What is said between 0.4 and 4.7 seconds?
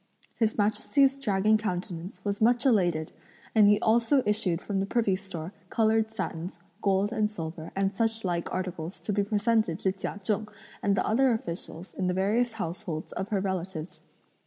Majesty's dragon countenance was much elated, and he also issued